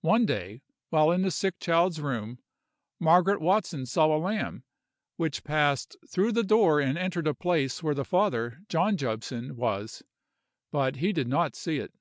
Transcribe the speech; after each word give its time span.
One 0.00 0.26
day, 0.26 0.62
while 0.88 1.12
in 1.12 1.22
the 1.22 1.30
sick 1.30 1.60
child's 1.60 2.00
room, 2.00 2.40
Margaret 2.98 3.40
Watson 3.40 3.86
saw 3.86 4.06
a 4.06 4.18
lamb, 4.18 4.64
which 5.16 5.44
passed 5.44 5.94
through 6.08 6.32
the 6.32 6.42
door 6.42 6.80
and 6.80 6.98
entered 6.98 7.28
a 7.28 7.34
place 7.34 7.80
where 7.80 7.94
the 7.94 8.04
father, 8.04 8.62
John 8.68 8.96
Jobson, 8.96 9.54
was; 9.54 10.02
but 10.72 10.96
he 10.96 11.12
did 11.12 11.28
not 11.28 11.54
see 11.54 11.76
it. 11.76 11.94